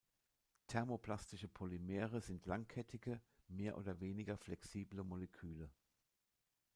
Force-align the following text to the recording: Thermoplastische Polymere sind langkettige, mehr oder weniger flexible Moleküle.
Thermoplastische 0.65 1.47
Polymere 1.47 2.21
sind 2.21 2.47
langkettige, 2.47 3.21
mehr 3.49 3.77
oder 3.77 3.99
weniger 3.99 4.35
flexible 4.35 5.03
Moleküle. 5.03 5.69